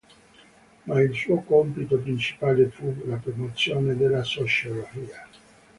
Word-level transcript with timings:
Ma 0.87 0.99
il 0.99 1.13
suo 1.13 1.41
compito 1.43 1.99
principale 1.99 2.69
fu 2.71 3.03
la 3.05 3.17
promozione 3.17 3.95
della 3.95 4.23
sociologia. 4.23 5.27